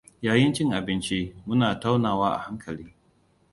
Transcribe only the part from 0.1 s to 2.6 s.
Yayin cin abinci, muna taunawa a